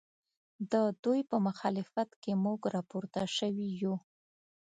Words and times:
ددوی 0.71 1.19
په 1.29 1.37
مخالفت 1.47 2.09
کې 2.21 2.31
موږ 2.43 2.59
راپورته 2.75 3.21
شوي 3.37 3.67
یو 3.81 3.95